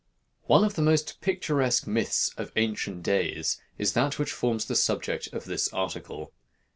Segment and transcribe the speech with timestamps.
[0.47, 5.27] One of the most picturesque myths of ancient days is that which forms the subject
[5.31, 6.33] of this article.